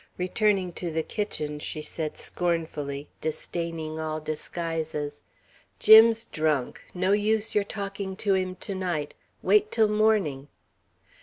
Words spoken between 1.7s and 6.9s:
said scornfully, disdaining all disguises, "Jim's drunk.